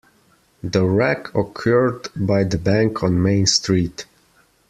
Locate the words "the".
0.63-0.83, 2.43-2.57